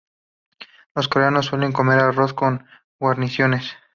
[0.95, 2.65] Los coreanos suelen comer arroz con
[2.99, 3.77] guarniciones.